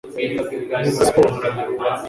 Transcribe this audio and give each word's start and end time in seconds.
nkunda 0.71 1.03
siporo 1.07 1.31